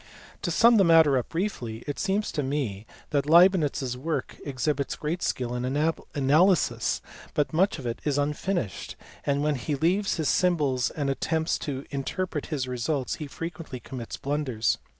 To 0.41 0.49
sum 0.49 0.77
the 0.77 0.83
matter 0.83 1.15
up 1.15 1.29
briefly, 1.29 1.83
it 1.85 1.99
seems 1.99 2.31
to 2.31 2.41
me 2.41 2.87
that 3.11 3.27
Leibnitz 3.27 3.83
s 3.83 3.95
work 3.95 4.35
exhibits 4.43 4.95
great 4.95 5.21
skill 5.21 5.53
in 5.53 5.63
analysis, 5.63 7.03
but 7.35 7.53
much 7.53 7.77
of 7.77 7.85
it 7.85 7.99
is 8.03 8.17
un 8.17 8.33
finished, 8.33 8.95
and 9.27 9.43
when 9.43 9.53
he 9.53 9.75
leaves 9.75 10.15
his 10.15 10.27
symbols 10.27 10.89
and 10.89 11.11
attempts 11.11 11.59
to 11.59 11.85
interpret 11.91 12.47
his 12.47 12.67
results 12.67 13.17
he 13.17 13.27
frequently 13.27 13.79
commits 13.79 14.17
blunders. 14.17 14.79